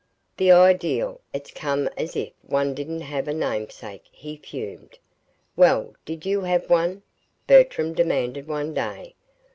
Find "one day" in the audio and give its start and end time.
8.47-9.13